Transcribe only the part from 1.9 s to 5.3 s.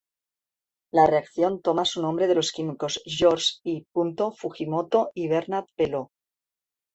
nombre de los químicos George I. Fujimoto y